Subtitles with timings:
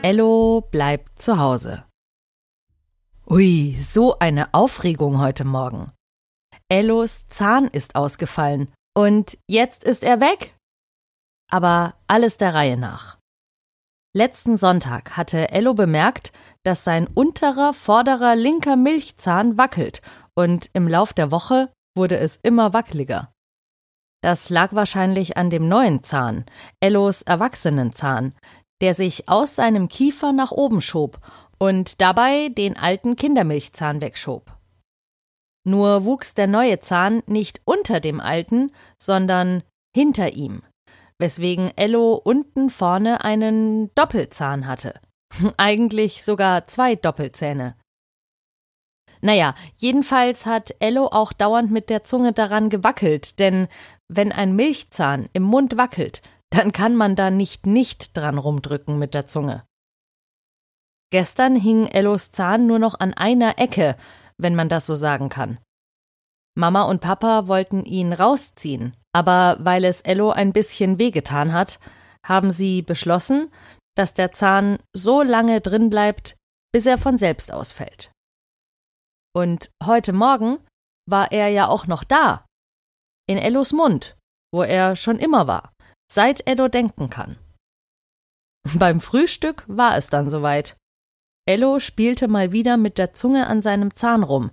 [0.00, 1.84] Ello bleibt zu Hause.
[3.26, 5.90] Ui, so eine Aufregung heute Morgen.
[6.68, 10.54] Ellos Zahn ist ausgefallen und jetzt ist er weg.
[11.50, 13.18] Aber alles der Reihe nach.
[14.14, 20.00] Letzten Sonntag hatte Ello bemerkt, dass sein unterer vorderer linker Milchzahn wackelt
[20.36, 23.32] und im Lauf der Woche wurde es immer wackeliger.
[24.22, 26.44] Das lag wahrscheinlich an dem neuen Zahn,
[26.80, 28.34] Ellos Erwachsenenzahn,
[28.80, 31.20] der sich aus seinem Kiefer nach oben schob
[31.58, 34.52] und dabei den alten Kindermilchzahn wegschob.
[35.64, 39.62] Nur wuchs der neue Zahn nicht unter dem alten, sondern
[39.94, 40.62] hinter ihm,
[41.18, 44.94] weswegen Ello unten vorne einen Doppelzahn hatte.
[45.56, 47.74] Eigentlich sogar zwei Doppelzähne.
[49.20, 53.68] Naja, jedenfalls hat Ello auch dauernd mit der Zunge daran gewackelt, denn
[54.06, 59.14] wenn ein Milchzahn im Mund wackelt, dann kann man da nicht nicht dran rumdrücken mit
[59.14, 59.64] der Zunge.
[61.10, 63.96] Gestern hing Ellos Zahn nur noch an einer Ecke,
[64.36, 65.58] wenn man das so sagen kann.
[66.54, 71.78] Mama und Papa wollten ihn rausziehen, aber weil es Ello ein bisschen wehgetan hat,
[72.26, 73.50] haben sie beschlossen,
[73.96, 76.36] dass der Zahn so lange drin bleibt,
[76.72, 78.12] bis er von selbst ausfällt.
[79.34, 80.58] Und heute Morgen
[81.08, 82.44] war er ja auch noch da,
[83.26, 84.16] in Ellos Mund,
[84.52, 85.72] wo er schon immer war
[86.10, 87.38] seit Ello denken kann.
[88.74, 90.76] Beim Frühstück war es dann soweit.
[91.46, 94.50] Ello spielte mal wieder mit der Zunge an seinem Zahn rum,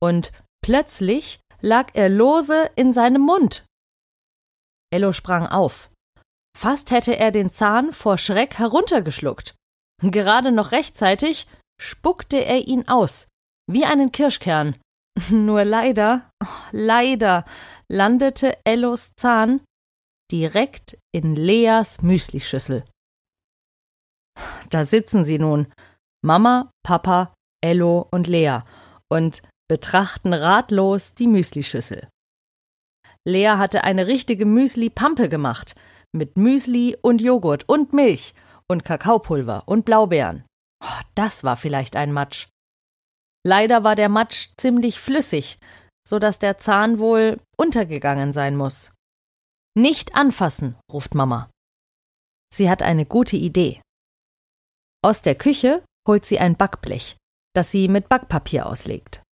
[0.00, 0.32] und
[0.62, 3.64] plötzlich lag er lose in seinem Mund.
[4.92, 5.90] Ello sprang auf.
[6.56, 9.54] Fast hätte er den Zahn vor Schreck heruntergeschluckt.
[10.00, 11.46] Gerade noch rechtzeitig
[11.80, 13.28] spuckte er ihn aus,
[13.66, 14.76] wie einen Kirschkern.
[15.30, 16.30] Nur leider,
[16.70, 17.44] leider
[17.88, 19.62] landete Ellos Zahn
[20.30, 22.84] direkt in Leas Müslischüssel.
[24.70, 25.72] Da sitzen sie nun,
[26.22, 28.60] Mama, Papa, Ello und Lea,
[29.08, 32.08] und betrachten ratlos die Müslischüssel.
[33.24, 35.74] Lea hatte eine richtige Müsli-Pampe gemacht,
[36.12, 38.34] mit Müsli und Joghurt und Milch
[38.68, 40.44] und Kakaopulver und Blaubeeren.
[40.84, 42.48] Oh, das war vielleicht ein Matsch.
[43.44, 45.58] Leider war der Matsch ziemlich flüssig,
[46.06, 48.92] so dass der Zahn wohl untergegangen sein muss.
[49.78, 51.50] Nicht anfassen, ruft Mama.
[52.50, 53.82] Sie hat eine gute Idee.
[55.04, 57.18] Aus der Küche holt sie ein Backblech,
[57.54, 59.22] das sie mit Backpapier auslegt.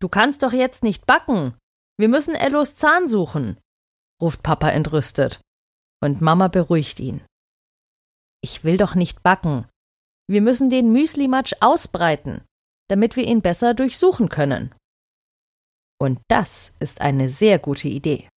[0.00, 1.58] Du kannst doch jetzt nicht backen.
[1.98, 3.58] Wir müssen Ellos Zahn suchen,
[4.20, 5.40] ruft Papa entrüstet.
[6.00, 7.24] Und Mama beruhigt ihn.
[8.44, 9.68] Ich will doch nicht backen.
[10.28, 12.44] Wir müssen den Müslimatsch ausbreiten,
[12.88, 14.72] damit wir ihn besser durchsuchen können.
[16.00, 18.28] Und das ist eine sehr gute Idee.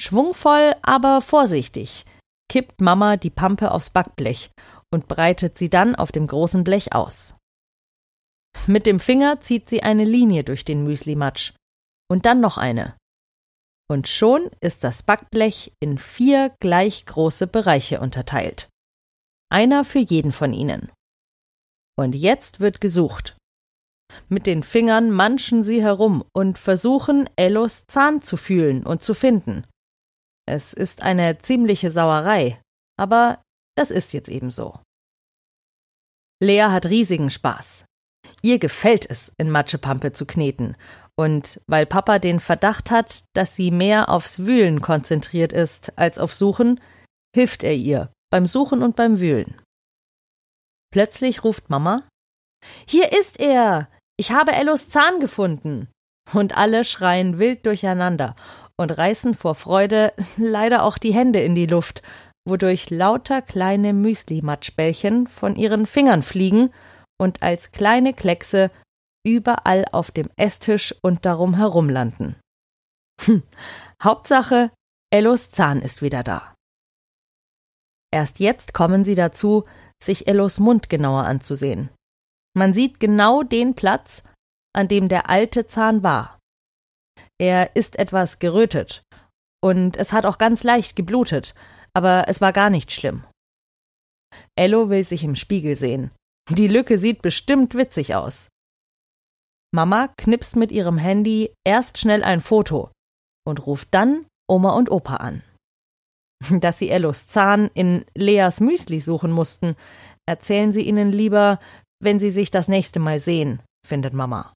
[0.00, 2.04] Schwungvoll, aber vorsichtig
[2.48, 4.50] kippt Mama die Pampe aufs Backblech
[4.92, 7.34] und breitet sie dann auf dem großen Blech aus.
[8.66, 11.52] Mit dem Finger zieht sie eine Linie durch den Müslimatsch
[12.10, 12.96] und dann noch eine.
[13.88, 18.68] Und schon ist das Backblech in vier gleich große Bereiche unterteilt.
[19.48, 20.90] Einer für jeden von ihnen.
[21.96, 23.36] Und jetzt wird gesucht.
[24.28, 29.64] Mit den Fingern manchen sie herum und versuchen, Ellos Zahn zu fühlen und zu finden.
[30.48, 32.60] Es ist eine ziemliche Sauerei,
[32.96, 33.42] aber
[33.76, 34.78] das ist jetzt eben so.
[36.40, 37.84] Lea hat riesigen Spaß.
[38.42, 40.76] Ihr gefällt es, in Matschepampe zu kneten,
[41.18, 46.34] und weil Papa den Verdacht hat, dass sie mehr aufs Wühlen konzentriert ist als auf
[46.34, 46.80] Suchen,
[47.34, 49.60] hilft er ihr beim Suchen und beim Wühlen.
[50.92, 52.02] Plötzlich ruft Mama
[52.86, 53.88] Hier ist er.
[54.18, 55.88] Ich habe Ellos Zahn gefunden.
[56.32, 58.34] Und alle schreien wild durcheinander
[58.78, 62.02] und reißen vor Freude leider auch die Hände in die Luft,
[62.46, 66.70] wodurch lauter kleine Müsli-Matschbällchen von ihren Fingern fliegen
[67.18, 68.70] und als kleine Kleckse
[69.26, 72.36] überall auf dem Esstisch und darum herumlanden.
[73.22, 73.42] Hm.
[74.02, 74.70] Hauptsache,
[75.10, 76.54] Ellos Zahn ist wieder da.
[78.12, 79.64] Erst jetzt kommen sie dazu,
[80.02, 81.90] sich Ellos Mund genauer anzusehen.
[82.54, 84.22] Man sieht genau den Platz,
[84.72, 86.35] an dem der alte Zahn war.
[87.38, 89.02] Er ist etwas gerötet.
[89.62, 91.54] Und es hat auch ganz leicht geblutet,
[91.94, 93.24] aber es war gar nicht schlimm.
[94.54, 96.10] Ello will sich im Spiegel sehen.
[96.50, 98.48] Die Lücke sieht bestimmt witzig aus.
[99.74, 102.90] Mama knipst mit ihrem Handy erst schnell ein Foto
[103.46, 105.42] und ruft dann Oma und Opa an.
[106.60, 109.74] Dass sie Ellos Zahn in Leas Müsli suchen mussten,
[110.26, 111.58] erzählen sie ihnen lieber,
[112.00, 114.52] wenn sie sich das nächste Mal sehen, findet Mama.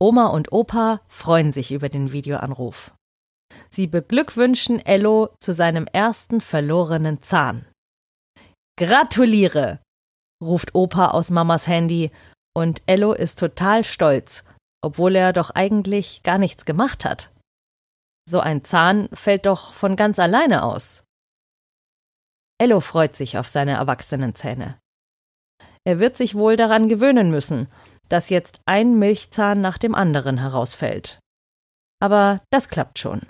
[0.00, 2.92] Oma und Opa freuen sich über den Videoanruf.
[3.70, 7.66] Sie beglückwünschen Ello zu seinem ersten verlorenen Zahn.
[8.76, 9.80] Gratuliere!
[10.42, 12.10] ruft Opa aus Mamas Handy
[12.56, 14.44] und Ello ist total stolz,
[14.82, 17.32] obwohl er doch eigentlich gar nichts gemacht hat.
[18.28, 21.04] So ein Zahn fällt doch von ganz alleine aus.
[22.58, 24.78] Ello freut sich auf seine erwachsenen Zähne.
[25.84, 27.68] Er wird sich wohl daran gewöhnen müssen,
[28.08, 31.18] dass jetzt ein Milchzahn nach dem anderen herausfällt.
[32.00, 33.26] Aber das klappt schon.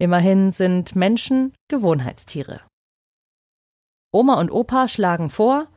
[0.00, 2.62] Immerhin sind Menschen Gewohnheitstiere.
[4.12, 5.68] Oma und Opa schlagen vor,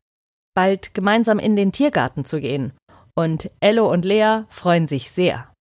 [0.56, 2.74] bald gemeinsam in den Tiergarten zu gehen,
[3.18, 5.54] und Ello und Lea freuen sich sehr.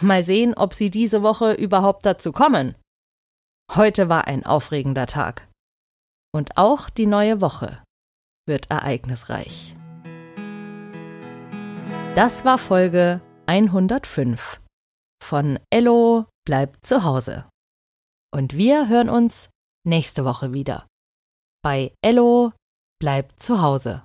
[0.00, 2.74] Mal sehen, ob sie diese Woche überhaupt dazu kommen.
[3.74, 5.48] Heute war ein aufregender Tag.
[6.34, 7.82] Und auch die neue Woche
[8.46, 9.76] wird ereignisreich.
[12.14, 14.60] Das war Folge 105
[15.22, 17.48] von Ello bleibt zu Hause.
[18.30, 19.48] Und wir hören uns
[19.86, 20.86] nächste Woche wieder
[21.62, 22.52] bei Ello
[23.00, 24.04] bleibt zu Hause.